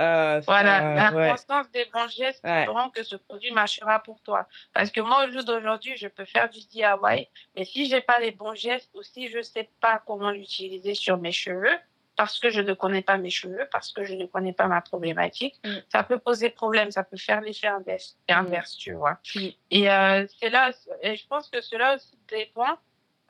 Euh, 0.00 0.40
Voilà, 0.46 0.78
ça- 0.78 0.94
la 1.10 1.16
ouais, 1.16 1.30
constance 1.30 1.70
des 1.70 1.84
bons 1.92 2.08
gestes 2.08 2.42
ouais, 2.44 2.64
feront 2.64 2.88
que 2.90 3.02
ce 3.02 3.16
produit 3.16 3.50
marchera 3.52 4.00
pour 4.02 4.20
toi. 4.22 4.46
Parce 4.72 4.90
que 4.90 5.00
moi, 5.00 5.26
au 5.26 5.30
jour 5.30 5.44
d'aujourd'hui, 5.44 5.96
je 5.96 6.08
peux 6.08 6.24
faire 6.24 6.48
du 6.48 6.60
DIY, 6.60 7.28
mais 7.54 7.64
si 7.64 7.88
j'ai 7.88 8.00
pas 8.00 8.18
les 8.18 8.30
bons 8.32 8.54
gestes 8.54 8.90
ou 8.94 9.02
si 9.02 9.28
je 9.28 9.42
sais 9.42 9.68
pas 9.80 10.02
comment 10.06 10.30
l'utiliser 10.30 10.94
sur 10.94 11.18
mes 11.18 11.32
cheveux, 11.32 11.76
parce 12.16 12.38
que 12.38 12.50
je 12.50 12.60
ne 12.60 12.74
connais 12.74 13.02
pas 13.02 13.16
mes 13.16 13.30
cheveux, 13.30 13.66
parce 13.72 13.92
que 13.92 14.04
je 14.04 14.14
ne 14.14 14.26
connais 14.26 14.52
pas 14.52 14.66
ma 14.66 14.80
problématique, 14.80 15.56
Mm. 15.64 15.76
ça 15.90 16.02
peut 16.02 16.18
poser 16.18 16.50
problème, 16.50 16.90
ça 16.90 17.02
peut 17.04 17.16
faire 17.16 17.40
l'effet 17.40 17.68
inverse, 17.68 18.16
inverse, 18.28 18.76
tu 18.76 18.92
vois. 18.92 19.18
Mm. 19.34 19.46
Et 19.70 19.90
euh, 19.90 20.26
c'est 20.38 20.50
là, 20.50 20.70
et 21.02 21.16
je 21.16 21.26
pense 21.26 21.48
que 21.48 21.60
cela 21.60 21.94
aussi 21.96 22.18
dépend 22.28 22.76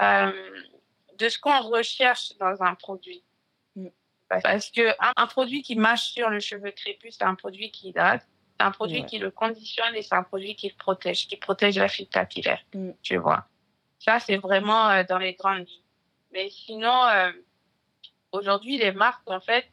euh, 0.03 0.33
de 1.19 1.29
ce 1.29 1.39
qu'on 1.39 1.61
recherche 1.61 2.37
dans 2.39 2.63
un 2.63 2.75
produit. 2.75 3.23
Parce 4.43 4.71
que 4.71 4.91
un, 5.01 5.13
un 5.17 5.27
produit 5.27 5.63
qui 5.63 5.75
marche 5.77 6.13
sur 6.13 6.29
le 6.31 6.39
cheveu 6.41 6.71
crépus, 6.71 7.17
c'est 7.19 7.25
un 7.25 7.35
produit 7.35 7.71
qui 7.71 7.89
hydrate, 7.89 8.27
c'est 8.59 8.65
un 8.67 8.71
produit 8.71 9.01
Ouais. 9.01 9.07
qui 9.07 9.19
le 9.19 9.31
conditionne 9.31 9.95
et 9.97 10.03
c'est 10.03 10.15
un 10.15 10.23
produit 10.23 10.55
qui 10.55 10.69
le 10.69 10.75
protège, 10.77 11.27
qui 11.27 11.37
protège 11.37 11.79
la 11.79 11.89
fibre 11.89 12.11
capillaire, 12.11 12.61
Mm. 12.75 12.91
tu 13.03 13.17
vois. 13.17 13.45
Ça, 13.99 14.21
c'est 14.21 14.37
vraiment 14.37 14.89
euh, 14.91 15.03
dans 15.09 15.19
les 15.19 15.35
grandes 15.35 15.67
lignes. 15.67 15.83
Mais 16.33 16.49
sinon, 16.51 17.05
euh, 17.07 17.33
aujourd'hui, 18.33 18.79
les 18.79 18.93
marques, 18.93 19.29
en 19.29 19.41
fait, 19.41 19.67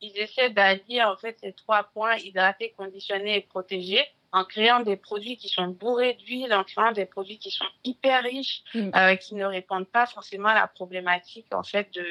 ils 0.00 0.16
essaient 0.18 0.50
d'allier 0.50 1.02
en 1.02 1.16
fait 1.16 1.36
ces 1.40 1.52
trois 1.52 1.84
points 1.84 2.16
hydrater, 2.16 2.72
conditionner 2.76 3.36
et 3.36 3.40
protéger 3.40 4.04
en 4.32 4.44
créant 4.44 4.80
des 4.80 4.96
produits 4.96 5.36
qui 5.38 5.48
sont 5.48 5.68
bourrés 5.68 6.14
d'huile, 6.14 6.52
en 6.52 6.62
créant 6.64 6.92
des 6.92 7.06
produits 7.06 7.38
qui 7.38 7.50
sont 7.50 7.64
hyper 7.84 8.22
riches, 8.22 8.62
Mm. 8.74 8.90
euh, 8.94 9.16
qui 9.16 9.34
ne 9.34 9.44
répondent 9.46 9.88
pas 9.88 10.06
forcément 10.06 10.48
à 10.50 10.54
la 10.54 10.68
problématique 10.68 11.46
en 11.52 11.62
fait 11.62 11.92
de 11.94 12.06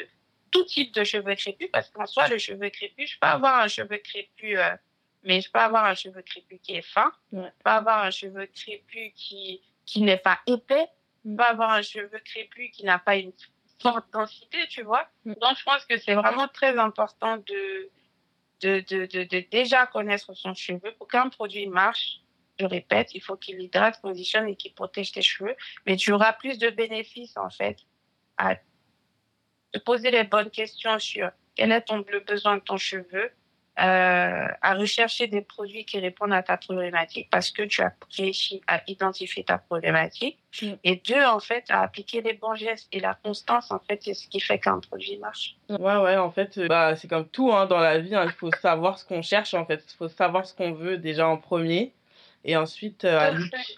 tout 0.51 0.63
type 0.65 0.93
de 0.93 1.03
cheveux 1.03 1.35
crépus, 1.35 1.69
parce 1.71 1.89
qu'en 1.89 2.05
soi, 2.05 2.27
le 2.27 2.37
cheveu 2.37 2.69
crépus, 2.69 3.11
je 3.11 3.19
peux 3.19 3.27
avoir 3.27 3.59
un 3.59 3.67
cheveu 3.67 3.97
crépus, 3.97 4.57
euh, 4.57 4.75
mais 5.23 5.41
je 5.41 5.51
peux 5.51 5.59
avoir 5.59 5.85
un 5.85 5.95
cheveu 5.95 6.21
crépus 6.21 6.59
qui 6.61 6.75
est 6.75 6.81
fin, 6.81 7.11
Ouais. 7.31 7.43
je 7.57 7.63
peux 7.63 7.69
avoir 7.71 8.03
un 8.03 8.11
cheveu 8.11 8.45
crépus 8.47 9.11
qui 9.15 9.61
qui 9.85 10.01
n'est 10.01 10.17
pas 10.17 10.39
épais, 10.47 10.87
je 11.25 11.35
peux 11.35 11.43
avoir 11.43 11.71
un 11.71 11.81
cheveu 11.83 12.19
crépus 12.23 12.71
qui 12.71 12.85
n'a 12.85 12.97
pas 12.97 13.15
une 13.17 13.31
forte 13.79 14.05
densité, 14.13 14.57
tu 14.69 14.81
vois. 14.83 15.07
Mm. 15.25 15.33
Donc, 15.33 15.57
je 15.57 15.63
pense 15.63 15.85
que 15.85 15.97
c'est 15.97 16.15
vraiment 16.15 16.47
très 16.47 16.77
important 16.79 17.37
de, 17.37 17.89
de, 18.61 18.79
de, 18.89 19.05
de, 19.05 19.23
de 19.23 19.45
déjà 19.51 19.85
connaître 19.85 20.33
son 20.33 20.53
cheveu. 20.55 20.91
Pour 20.97 21.07
qu'un 21.07 21.29
produit 21.29 21.67
marche, 21.67 22.21
je 22.59 22.65
répète, 22.65 23.13
il 23.13 23.21
faut 23.21 23.35
qu'il 23.35 23.61
hydrate, 23.61 24.01
conditionne 24.01 24.47
et 24.47 24.55
qu'il 24.55 24.73
protège 24.73 25.11
tes 25.11 25.21
cheveux. 25.21 25.55
Mais 25.85 25.97
tu 25.97 26.11
auras 26.13 26.33
plus 26.33 26.57
de 26.57 26.69
bénéfices, 26.69 27.37
en 27.37 27.49
fait, 27.49 27.77
à 28.37 28.55
te 29.75 29.83
poser 29.83 30.11
les 30.11 30.23
bonnes 30.23 30.49
questions 30.49 30.99
sur 30.99 31.29
quel 31.55 31.71
est 31.71 31.81
ton, 31.81 32.03
le 32.09 32.19
besoin 32.21 32.55
de 32.57 32.61
ton 32.61 32.77
cheveu, 32.77 33.31
euh, 33.77 34.47
à 34.61 34.73
rechercher 34.75 35.27
des 35.27 35.41
produits 35.41 35.83
qui 35.83 35.99
répondent 35.99 36.31
à 36.31 36.41
ta 36.41 36.55
problématique 36.55 37.27
parce 37.29 37.51
que 37.51 37.63
tu 37.63 37.81
as 37.81 37.91
réussi 38.17 38.61
à 38.67 38.81
identifier 38.87 39.43
ta 39.43 39.57
problématique. 39.57 40.37
Mm. 40.61 40.71
Et 40.85 40.95
deux, 41.05 41.23
en 41.25 41.41
fait, 41.41 41.65
à 41.67 41.81
appliquer 41.81 42.21
les 42.21 42.33
bons 42.33 42.55
gestes. 42.55 42.87
Et 42.93 43.01
la 43.01 43.15
constance, 43.15 43.71
en 43.71 43.79
fait, 43.79 44.01
c'est 44.01 44.13
ce 44.13 44.29
qui 44.29 44.39
fait 44.39 44.59
qu'un 44.59 44.79
produit 44.79 45.17
marche. 45.17 45.57
Ouais, 45.67 45.97
ouais, 45.97 46.15
en 46.15 46.31
fait, 46.31 46.57
euh, 46.57 46.67
bah, 46.67 46.95
c'est 46.95 47.09
comme 47.09 47.27
tout 47.27 47.51
hein, 47.51 47.65
dans 47.65 47.79
la 47.79 47.99
vie. 47.99 48.15
Hein, 48.15 48.23
il 48.25 48.31
faut 48.31 48.51
savoir 48.61 48.97
ce 48.97 49.03
qu'on 49.03 49.21
cherche, 49.21 49.53
en 49.53 49.65
fait. 49.65 49.83
Il 49.85 49.97
faut 49.97 50.07
savoir 50.07 50.45
ce 50.45 50.53
qu'on 50.53 50.71
veut 50.71 50.97
déjà 50.97 51.27
en 51.27 51.35
premier. 51.35 51.91
Et 52.45 52.55
ensuite, 52.55 53.03
euh, 53.03 53.33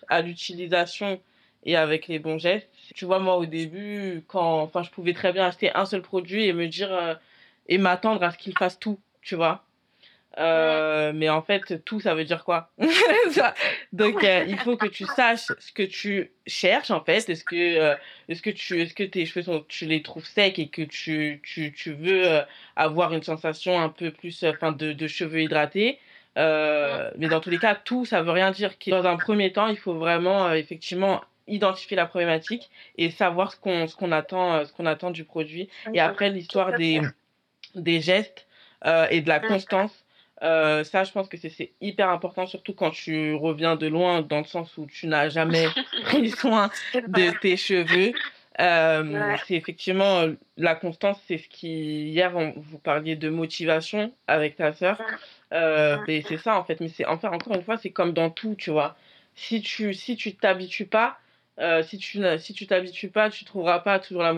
à 0.10 0.22
l'utilisation 0.22 1.20
et 1.68 1.76
avec 1.76 2.08
les 2.08 2.18
bons 2.18 2.40
gestes. 2.40 2.68
Tu 2.96 3.06
vois, 3.06 3.20
moi, 3.20 3.38
au 3.38 3.46
début, 3.46 4.24
quand, 4.28 4.62
enfin, 4.64 4.82
je 4.82 4.90
pouvais 4.90 5.14
très 5.14 5.32
bien 5.34 5.46
acheter 5.46 5.72
un 5.76 5.86
seul 5.86 6.02
produit 6.02 6.46
et 6.46 6.54
me 6.54 6.68
dire, 6.68 7.20
et 7.68 7.78
m'attendre 7.78 8.24
à 8.24 8.32
ce 8.32 8.38
qu'il 8.40 8.58
fasse 8.58 8.80
tout, 8.80 9.00
tu 9.22 9.36
vois. 9.36 9.64
Euh, 10.40 11.14
mais 11.16 11.30
en 11.30 11.42
fait, 11.42 11.84
tout, 11.84 12.00
ça 12.00 12.14
veut 12.14 12.24
dire 12.24 12.44
quoi? 12.44 12.70
Donc, 13.94 14.24
euh, 14.24 14.46
il 14.48 14.58
faut 14.60 14.78
que 14.78 14.86
tu 14.86 15.06
saches 15.06 15.48
ce 15.60 15.72
que 15.72 15.84
tu 15.84 16.32
cherches, 16.46 16.92
en 16.92 17.04
fait. 17.04 17.28
Est-ce 17.30 17.44
que, 17.44 17.56
euh, 17.56 17.96
est-ce 18.30 18.42
que, 18.42 18.52
tu, 18.52 18.80
est-ce 18.82 18.94
que 18.94 19.04
tes 19.04 19.26
cheveux, 19.26 19.44
sont, 19.44 19.66
tu 19.68 19.86
les 19.86 20.04
trouves 20.04 20.26
secs 20.26 20.60
et 20.60 20.68
que 20.68 20.84
tu, 20.84 21.42
tu, 21.44 21.74
tu 21.74 21.94
veux 21.94 22.42
avoir 22.76 23.14
une 23.14 23.24
sensation 23.24 23.80
un 23.80 23.90
peu 23.90 24.12
plus 24.12 24.44
enfin 24.44 24.72
de, 24.72 24.94
de 24.94 25.08
cheveux 25.08 25.42
hydratés 25.42 26.00
Mais 26.36 27.28
dans 27.30 27.40
tous 27.40 27.50
les 27.50 27.58
cas, 27.58 27.74
tout, 27.74 28.06
ça 28.06 28.22
veut 28.22 28.32
rien 28.32 28.52
dire. 28.52 28.74
Dans 28.88 29.06
un 29.06 29.18
premier 29.18 29.52
temps, 29.52 29.68
il 29.68 29.78
faut 29.78 29.96
vraiment, 29.96 30.52
effectivement, 30.54 31.22
identifier 31.48 31.96
la 31.96 32.06
problématique 32.06 32.70
et 32.98 33.10
savoir 33.10 33.52
ce 33.52 33.58
qu'on, 33.58 33.88
ce 33.88 33.96
qu'on 33.96 34.12
attend, 34.12 34.66
ce 34.66 34.74
qu'on 34.74 34.86
attend 34.86 35.12
du 35.12 35.24
produit. 35.24 35.70
Et 35.94 36.00
après, 36.00 36.30
l'histoire 36.30 36.78
des, 36.78 37.02
des 37.76 38.02
gestes 38.02 38.48
et 39.10 39.22
de 39.22 39.28
la 39.28 39.40
constance 39.40 40.06
euh, 40.44 40.84
ça, 40.84 41.04
je 41.04 41.12
pense 41.12 41.28
que 41.28 41.38
c'est 41.38 41.72
hyper 41.82 42.10
important, 42.10 42.46
surtout 42.46 42.74
quand 42.74 42.92
tu 42.92 43.34
reviens 43.34 43.76
de 43.76 43.88
loin, 43.88 44.22
dans 44.22 44.40
le 44.40 44.46
sens 44.46 44.78
où 44.78 44.86
tu 44.86 45.08
n'as 45.08 45.30
jamais 45.30 45.68
pris 46.04 46.30
soin 46.30 46.70
de 46.94 47.38
tes 47.40 47.58
cheveux. 47.58 48.14
Euh, 48.60 49.36
C'est 49.48 49.56
effectivement 49.56 50.26
la 50.58 50.76
constance, 50.76 51.20
c'est 51.28 51.38
ce 51.38 51.48
qui 51.48 52.10
hier 52.10 52.36
on, 52.36 52.54
vous 52.56 52.80
parliez 52.80 53.16
de 53.16 53.30
motivation 53.30 54.12
avec 54.28 54.56
ta 54.56 54.74
sœur. 54.74 55.00
Euh, 55.54 55.98
c'est 56.08 56.38
ça 56.38 56.58
en 56.58 56.64
fait, 56.64 56.80
mais 56.82 56.90
c'est 56.90 57.06
enfin 57.06 57.32
encore 57.32 57.56
une 57.56 57.64
fois 57.64 57.78
c'est 57.78 57.92
comme 57.92 58.14
dans 58.14 58.30
tout, 58.30 58.56
tu 58.58 58.72
vois. 58.72 58.96
Si 59.36 59.62
tu 59.62 59.94
si 59.94 60.16
tu 60.16 60.36
t'habitues 60.36 60.88
pas, 60.88 61.20
euh, 61.60 61.82
si 61.84 61.98
tu 61.98 62.22
si 62.40 62.54
tu 62.54 62.68
t'habitues 62.68 63.10
pas, 63.10 63.30
tu 63.30 63.44
trouveras 63.46 63.80
pas 63.80 64.00
toujours 64.00 64.24
la, 64.24 64.34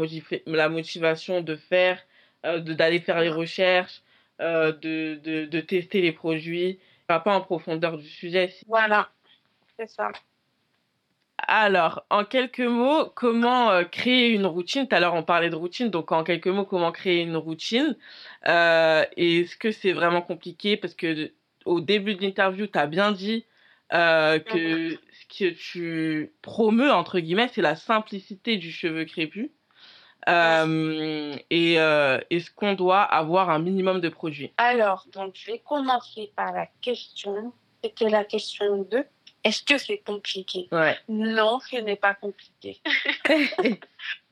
la 0.46 0.70
motivation 0.70 1.42
de 1.42 1.56
faire, 1.56 2.02
euh, 2.46 2.60
d'aller 2.60 3.00
faire 3.00 3.20
les 3.20 3.30
recherches, 3.30 4.02
euh, 4.40 4.72
de, 4.72 5.20
de, 5.22 5.46
de, 5.46 5.60
tester 5.60 6.02
les 6.02 6.14
produits, 6.14 6.80
pas 7.08 7.22
en 7.26 7.42
profondeur 7.42 7.98
du 7.98 8.08
sujet. 8.08 8.54
Voilà, 8.68 9.10
c'est 9.78 9.90
ça. 9.90 10.12
Alors, 11.48 12.06
en 12.10 12.26
quelques 12.26 12.60
mots, 12.60 13.12
comment 13.16 13.72
euh, 13.72 13.84
créer 13.84 14.30
une 14.30 14.46
routine? 14.46 14.88
Tout 14.88 14.96
à 14.96 15.00
l'heure, 15.00 15.14
on 15.14 15.24
parlait 15.24 15.50
de 15.50 15.56
routine, 15.56 15.90
donc 15.90 16.12
en 16.12 16.24
quelques 16.24 16.48
mots, 16.48 16.66
comment 16.66 16.92
créer 16.92 17.22
une 17.22 17.38
routine? 17.38 17.98
Est-ce 18.46 19.58
que 19.58 19.72
c'est 19.72 19.94
vraiment 19.94 20.22
compliqué? 20.22 20.78
Parce 20.78 20.94
que 20.94 21.32
au 21.66 21.82
début 21.82 22.16
de 22.16 22.22
l'interview, 22.22 22.68
tu 22.68 22.80
as 22.80 22.88
bien 22.88 23.12
dit 23.12 23.46
euh, 23.93 24.39
que 24.39 24.91
ce 24.91 25.38
que 25.38 25.50
tu 25.50 26.34
promeus, 26.41 26.91
entre 26.91 27.19
guillemets, 27.19 27.50
c'est 27.53 27.62
la 27.62 27.75
simplicité 27.75 28.58
du 28.58 28.72
cheveu 28.72 29.05
crépus. 29.05 29.50
Euh, 30.27 31.36
et 31.50 31.79
euh, 31.79 32.19
est-ce 32.29 32.51
qu'on 32.51 32.74
doit 32.74 33.01
avoir 33.01 33.50
un 33.50 33.60
minimum 33.60 34.01
de 34.01 34.10
produits? 34.10 34.51
Alors, 34.58 35.05
donc, 35.12 35.36
je 35.36 35.51
vais 35.51 35.60
commencer 35.60 36.31
par 36.36 36.51
la 36.51 36.67
question. 36.81 37.53
C'était 37.84 38.10
la 38.10 38.25
question 38.25 38.84
2. 38.84 39.03
Est-ce 39.43 39.63
que 39.63 39.77
c'est 39.77 40.00
compliqué? 40.00 40.67
Ouais. 40.72 40.98
Non, 41.08 41.60
ce 41.62 41.77
n'est 41.77 41.96
pas 41.96 42.13
compliqué. 42.13 42.81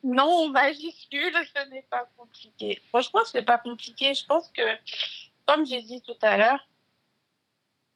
non, 0.04 0.50
majuscule, 0.50 1.34
ce 1.56 1.70
n'est 1.70 1.86
pas 1.90 2.08
compliqué. 2.18 2.82
Franchement, 2.90 3.22
ce 3.26 3.38
n'est 3.38 3.46
pas 3.46 3.58
compliqué. 3.58 4.14
Je 4.14 4.26
pense 4.26 4.50
que, 4.50 4.64
comme 5.46 5.66
j'ai 5.66 5.82
dit 5.82 6.02
tout 6.02 6.18
à 6.22 6.38
l'heure, 6.38 6.68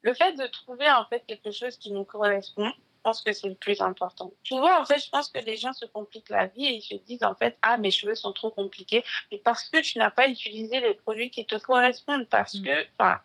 le 0.02 0.14
fait 0.14 0.34
de 0.34 0.48
trouver 0.48 0.90
en 0.90 1.06
fait 1.06 1.24
quelque 1.28 1.52
chose 1.52 1.78
qui 1.78 1.92
nous 1.92 2.04
correspond, 2.04 2.72
je 3.02 3.04
pense 3.04 3.22
que 3.22 3.34
c'est 3.34 3.48
le 3.48 3.56
plus 3.56 3.82
important. 3.82 4.32
Tu 4.44 4.56
vois, 4.56 4.80
en 4.80 4.86
fait, 4.86 5.00
je 5.00 5.10
pense 5.10 5.30
que 5.30 5.40
les 5.40 5.58
gens 5.58 5.74
se 5.74 5.86
compliquent 5.86 6.30
la 6.30 6.48
vie 6.48 6.66
et 6.66 6.76
ils 6.76 6.82
se 6.82 6.96
disent, 6.96 7.24
en 7.24 7.34
fait, 7.34 7.58
ah, 7.62 7.78
mes 7.78 7.90
cheveux 7.92 8.16
sont 8.16 8.32
trop 8.32 8.52
compliqués. 8.52 9.04
Mais 9.32 9.40
parce 9.40 9.70
que 9.70 9.82
tu 9.82 9.98
n'as 9.98 10.12
pas 10.12 10.28
utilisé 10.28 10.80
les 10.80 10.94
produits 10.94 11.32
qui 11.32 11.46
te 11.46 11.56
correspondent. 11.56 12.28
Parce 12.30 12.56
mm. 12.56 12.64
que, 12.64 12.88
enfin, 13.00 13.20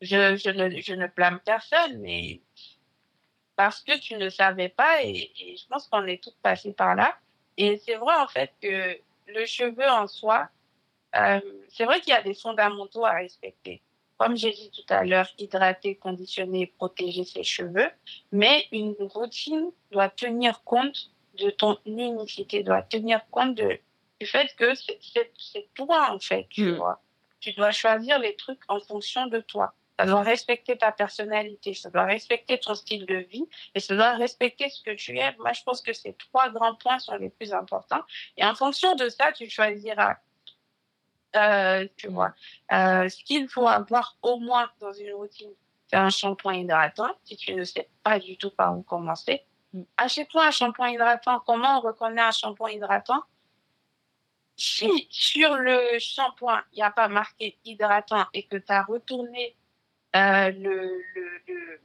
je, 0.00 0.36
je, 0.36 0.50
ne, 0.50 0.80
je 0.80 0.94
ne 0.94 1.08
blâme 1.08 1.40
personne, 1.44 1.98
mais 1.98 2.40
parce 3.56 3.82
que 3.82 3.98
tu 3.98 4.14
ne 4.14 4.28
savais 4.28 4.68
pas 4.68 5.02
et, 5.02 5.32
et 5.40 5.56
je 5.56 5.66
pense 5.66 5.88
qu'on 5.88 6.06
est 6.06 6.22
tous 6.22 6.34
passés 6.42 6.72
par 6.72 6.94
là. 6.94 7.16
Et 7.56 7.78
c'est 7.78 7.96
vrai, 7.96 8.14
en 8.16 8.28
fait, 8.28 8.52
que 8.60 8.96
le 9.26 9.46
cheveu 9.46 9.88
en 9.88 10.06
soi, 10.06 10.48
euh, 11.16 11.40
c'est 11.68 11.84
vrai 11.84 12.00
qu'il 12.00 12.10
y 12.10 12.16
a 12.16 12.22
des 12.22 12.34
fondamentaux 12.34 13.04
à 13.04 13.12
respecter 13.12 13.82
comme 14.18 14.36
j'ai 14.36 14.52
dit 14.52 14.70
tout 14.70 14.94
à 14.94 15.04
l'heure, 15.04 15.28
hydrater, 15.38 15.96
conditionner, 15.96 16.66
protéger 16.66 17.24
ses 17.24 17.42
cheveux. 17.42 17.90
Mais 18.32 18.66
une 18.72 18.94
routine 19.00 19.70
doit 19.90 20.08
tenir 20.08 20.62
compte 20.64 21.10
de 21.38 21.50
ton 21.50 21.78
unicité, 21.84 22.62
doit 22.62 22.82
tenir 22.82 23.20
compte 23.30 23.54
de, 23.56 23.78
du 24.20 24.26
fait 24.26 24.54
que 24.56 24.72
c'est 24.74 25.74
toi, 25.74 26.10
en 26.12 26.18
fait, 26.18 26.46
tu 26.48 26.72
mm. 26.72 26.76
vois. 26.76 27.00
Tu 27.40 27.52
dois 27.52 27.72
choisir 27.72 28.18
les 28.18 28.36
trucs 28.36 28.62
en 28.68 28.80
fonction 28.80 29.26
de 29.26 29.40
toi. 29.40 29.74
Ça 29.98 30.06
doit 30.06 30.22
respecter 30.22 30.76
ta 30.76 30.90
personnalité, 30.90 31.72
ça 31.74 31.88
doit 31.88 32.04
respecter 32.04 32.58
ton 32.58 32.74
style 32.74 33.06
de 33.06 33.16
vie 33.16 33.46
et 33.74 33.80
ça 33.80 33.94
doit 33.94 34.14
respecter 34.14 34.68
ce 34.68 34.82
que 34.82 34.90
tu 34.90 35.16
aimes. 35.18 35.36
Moi, 35.38 35.52
je 35.52 35.62
pense 35.62 35.82
que 35.82 35.92
ces 35.92 36.14
trois 36.14 36.50
grands 36.50 36.74
points 36.74 36.98
sont 36.98 37.16
les 37.16 37.30
plus 37.30 37.52
importants. 37.52 38.02
Et 38.36 38.44
en 38.44 38.54
fonction 38.54 38.96
de 38.96 39.08
ça, 39.08 39.30
tu 39.30 39.48
choisiras 39.48 40.16
euh, 41.36 41.86
tu 41.96 42.08
vois. 42.08 42.34
Euh, 42.72 43.08
ce 43.08 43.22
qu'il 43.24 43.48
faut 43.48 43.66
avoir 43.66 44.16
au 44.22 44.38
moins 44.38 44.70
dans 44.80 44.92
une 44.92 45.12
routine, 45.12 45.50
c'est 45.86 45.96
un 45.96 46.10
shampoing 46.10 46.54
hydratant. 46.54 47.10
Si 47.24 47.36
tu 47.36 47.54
ne 47.54 47.64
sais 47.64 47.88
pas 48.02 48.18
du 48.18 48.36
tout 48.36 48.50
par 48.50 48.76
où 48.76 48.82
commencer, 48.82 49.42
mm. 49.72 49.82
achète-toi 49.96 50.46
un 50.46 50.50
shampoing 50.50 50.90
hydratant. 50.90 51.40
Comment 51.40 51.78
on 51.78 51.80
reconnaît 51.80 52.22
un 52.22 52.30
shampoing 52.30 52.70
hydratant? 52.70 53.22
Si 54.56 54.88
sur 55.10 55.56
le 55.56 55.98
shampoing, 55.98 56.62
il 56.72 56.76
n'y 56.76 56.82
a 56.82 56.90
pas 56.90 57.08
marqué 57.08 57.58
hydratant 57.64 58.26
et 58.32 58.44
que 58.44 58.56
tu 58.56 58.72
as 58.72 58.84
retourné 58.84 59.56
euh, 60.14 60.50
le, 60.52 61.02
le, 61.14 61.42
le, 61.48 61.80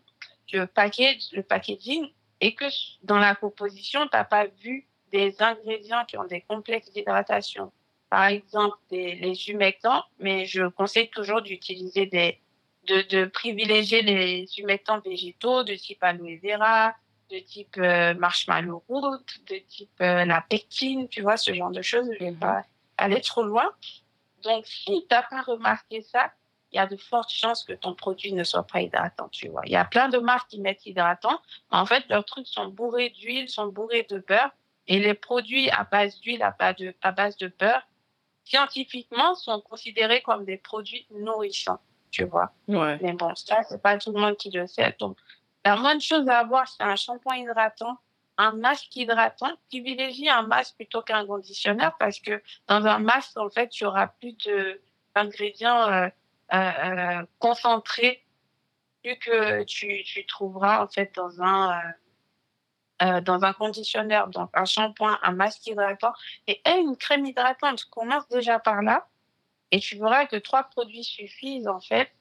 le, 0.53 0.68
package, 0.68 1.32
le 1.32 1.41
packaging 1.41 2.08
et 2.41 2.53
que 2.53 2.65
dans 3.01 3.18
la 3.18 3.34
composition, 3.34 4.08
tu 4.08 4.15
n'as 4.15 4.24
pas 4.24 4.46
vu 4.46 4.88
des 5.12 5.41
ingrédients 5.41 6.06
qui 6.06 6.18
ont 6.18 6.25
des 6.25 6.41
complexes 6.41 6.91
d'hydratation 6.91 7.72
par 8.10 8.25
exemple 8.25 8.78
des, 8.89 9.16
les 9.16 9.50
humectants, 9.50 10.04
mais 10.20 10.46
je 10.46 10.68
conseille 10.68 11.10
toujours 11.10 11.42
d'utiliser 11.42 12.06
des, 12.06 12.39
de, 12.88 13.01
de 13.01 13.25
privilégier 13.25 14.01
les 14.01 14.48
humectants 14.58 15.00
végétaux 15.00 15.63
de 15.63 15.75
type 15.75 16.04
aloe 16.04 16.39
vera, 16.42 16.96
de 17.30 17.39
type 17.39 17.78
euh, 17.78 18.13
marshmallow 18.16 18.84
root, 18.88 19.20
de 19.48 19.58
type 19.68 20.01
euh, 20.01 20.25
la 20.25 20.42
pectine, 20.42 21.08
tu 21.08 21.22
vois, 21.22 21.38
ce 21.38 21.54
genre 21.54 21.72
de 21.72 21.82
choses. 21.82 22.10
Je 22.20 22.25
vais 22.25 22.32
pas 22.32 22.63
aller 22.98 23.22
trop 23.22 23.44
loin. 23.44 23.72
Donc, 24.44 24.66
si 24.66 25.06
t'as 25.08 25.24
pas 25.24 25.42
remarqué 25.42 26.01
ça, 26.01 26.32
il 26.72 26.78
y 26.78 26.80
a 26.80 26.86
de 26.86 26.98
fortes 26.98 27.32
chances 27.32 27.63
que 27.63 27.74
ton 27.74 27.94
produit 27.94 28.34
ne 28.34 28.44
soit 28.44 28.66
pas 28.66 28.82
hydratant, 28.82 29.28
tu 29.30 29.48
vois. 29.50 29.62
Il 29.66 29.72
y 29.72 29.75
a 29.75 29.86
plein 29.86 30.10
de 30.10 30.20
marques 30.20 30.50
qui 30.50 30.60
mettent 30.60 30.86
hydratant. 30.86 31.39
Mais 31.72 31.78
en 31.78 31.86
fait, 31.86 32.04
leurs 32.10 32.25
trucs 32.25 32.48
sont 32.48 32.68
bourrés 32.68 33.10
d'huile, 33.10 33.50
sont 33.50 33.68
bourrés 33.68 34.06
de 34.10 34.20
beurre. 34.20 34.51
Et 34.88 35.00
les 35.00 35.13
produits 35.13 35.70
à 35.70 35.84
base 35.84 36.20
d'huile, 36.20 36.42
à 36.42 36.51
base 36.51 36.75
de, 36.78 36.94
à 37.01 37.12
base 37.12 37.38
de 37.38 37.51
beurre, 37.60 37.88
scientifiquement, 38.50 39.36
sont 39.36 39.62
considérés 39.62 40.22
comme 40.22 40.44
des 40.44 40.58
produits 40.58 41.06
nourrissants, 41.12 41.79
tu 42.10 42.24
vois. 42.24 42.51
Ouais. 42.68 42.98
Mais 43.01 43.13
bon, 43.13 43.34
ça, 43.36 43.62
c'est 43.63 43.82
pas 43.82 43.98
tout 43.98 44.12
le 44.12 44.20
monde 44.20 44.38
qui 44.38 44.50
le 44.50 44.65
sait. 44.65 44.96
Donc, 45.00 45.18
la 45.63 45.75
bonne 45.75 46.01
chose 46.01 46.27
à 46.27 46.39
avoir, 46.39 46.68
c'est 46.68 46.84
un 46.84 46.96
shampoing 46.96 47.38
hydratant, 47.38 47.98
un 48.38 48.53
masque 48.53 48.96
hydratant. 48.96 49.51
Privilégie 49.68 50.29
un 50.29 50.44
masque 50.44 50.75
plutôt 50.77 51.01
qu'un 51.01 51.25
conditionneur 51.27 51.96
parce 52.00 52.20
que 52.20 52.41
dans 52.68 52.86
un 52.86 53.00
masque, 53.00 53.38
en 53.38 53.50
fait, 53.50 53.70
tu 53.70 53.86
auras 53.86 54.08
plus 54.08 54.36
d'ingrédients 55.15 55.88
euh, 55.88 56.08
euh, 56.53 56.58
euh, 56.58 57.25
concentrés 57.38 58.24
plus 59.03 59.18
que 59.20 59.63
tu, 59.63 60.03
tu 60.03 60.25
trouveras, 60.25 60.84
en 60.84 60.88
fait, 60.88 61.13
dans 61.15 61.41
un, 61.41 61.72
euh, 61.72 61.91
euh, 63.01 63.22
dans 63.22 63.44
un 63.44 63.53
conditionneur, 63.53 64.27
donc 64.27 64.50
un 64.53 64.65
shampoing, 64.65 65.18
un 65.24 65.32
masque 65.32 65.68
hydratant 65.68 66.13
et 66.48 66.62
une 66.65 66.98
crème 66.98 67.25
hydratante. 67.25 67.86
Commence 67.86 68.27
déjà 68.29 68.60
par 68.60 68.82
là 68.82 69.08
et 69.72 69.79
tu 69.79 69.98
verras 69.98 70.25
que 70.25 70.36
trois 70.36 70.63
produits 70.63 71.03
suffisent 71.03 71.68
en 71.68 71.79
fait 71.79 72.12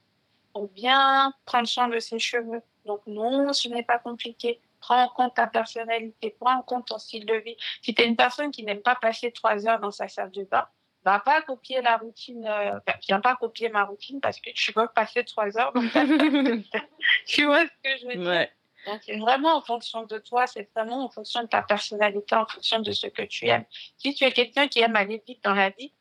pour 0.53 0.69
bien 0.69 1.33
prendre 1.45 1.67
soin 1.67 1.89
de 1.89 1.99
ses 1.99 2.19
cheveux. 2.19 2.63
Donc 2.85 3.01
non, 3.07 3.53
ce 3.53 3.69
n'est 3.69 3.83
pas 3.83 3.99
compliqué. 3.99 4.61
Prends 4.81 5.03
en 5.03 5.09
compte 5.09 5.35
ta 5.35 5.47
personnalité, 5.47 6.37
prends 6.39 6.59
en 6.59 6.63
compte 6.63 6.87
ton 6.87 6.99
style 6.99 7.27
de 7.27 7.35
vie. 7.35 7.57
Si 7.83 7.95
tu 7.95 8.03
es 8.03 8.07
une 8.07 8.17
personne 8.17 8.51
qui 8.51 8.63
n'aime 8.63 8.81
pas 8.81 8.95
passer 8.95 9.33
trois 9.33 9.67
heures 9.67 9.81
dans 9.81 9.91
sa 9.91 10.09
salle 10.09 10.31
de 10.31 10.45
bain, 10.45 10.69
va 11.05 11.19
pas 11.21 11.43
copier 11.43 11.81
la 11.83 11.97
routine, 11.97 12.47
euh, 12.47 12.79
viens 13.07 13.21
pas 13.21 13.37
copier 13.37 13.69
ma 13.69 13.85
routine 13.85 14.21
parce 14.21 14.41
que 14.41 14.51
tu 14.51 14.73
veux 14.77 14.89
passer 14.95 15.25
trois 15.25 15.59
heures. 15.59 15.73
Donc, 15.73 15.85
tu 17.27 17.45
vois 17.45 17.65
ce 17.65 17.71
que 17.83 17.99
je 18.01 18.07
veux 18.07 18.15
dire? 18.15 18.29
Ouais. 18.29 18.53
Donc, 18.87 19.01
c'est 19.05 19.19
vraiment 19.19 19.57
en 19.57 19.63
fonction 19.63 20.05
de 20.05 20.19
toi, 20.19 20.47
c'est 20.47 20.69
vraiment 20.75 21.05
en 21.05 21.09
fonction 21.09 21.43
de 21.43 21.49
ta 21.49 21.63
personnalité, 21.63 22.35
en 22.35 22.47
fonction 22.47 22.81
de 22.81 22.93
ce 22.93 23.07
que 23.07 23.23
tu 23.23 23.47
aimes. 23.47 23.65
Si 23.97 24.15
tu 24.15 24.25
es 24.25 24.33
quelqu'un 24.33 24.69
qui 24.69 24.81
aime 24.81 24.97
aller 24.97 25.23
vite 25.27 25.43
dans 25.45 25.55
la 25.55 25.71
vie, 25.71 25.93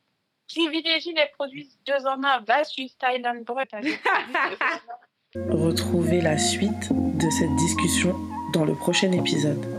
privilégie 0.48 1.14
les 1.14 1.28
produits 1.38 1.70
deux 1.86 2.06
en 2.06 2.24
un, 2.24 2.40
va 2.42 2.64
sur 2.64 2.88
Style 2.88 3.26
and 3.26 3.44
un. 3.48 3.82
Retrouvez 5.50 6.22
la 6.22 6.38
suite 6.38 6.90
de 6.92 7.30
cette 7.30 7.56
discussion 7.58 8.16
dans 8.54 8.64
le 8.64 8.76
prochain 8.76 9.12
épisode. 9.12 9.77